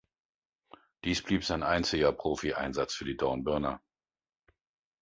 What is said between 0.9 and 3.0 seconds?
Dies blieb sein einziger Profieinsatz